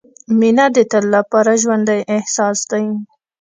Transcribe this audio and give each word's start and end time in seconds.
•مینه 0.39 0.65
د 0.75 0.77
تل 0.91 1.05
لپاره 1.15 1.51
ژوندی 1.61 1.99
احساس 2.15 2.59
دی. 2.71 2.85